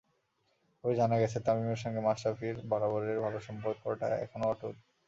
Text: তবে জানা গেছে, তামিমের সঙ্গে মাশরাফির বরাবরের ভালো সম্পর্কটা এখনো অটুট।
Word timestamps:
তবে 0.77 0.93
জানা 0.95 1.15
গেছে, 1.21 1.37
তামিমের 1.45 1.81
সঙ্গে 1.83 2.01
মাশরাফির 2.01 2.55
বরাবরের 2.69 3.17
ভালো 3.25 3.39
সম্পর্কটা 3.47 4.07
এখনো 4.25 4.45
অটুট। 4.49 4.75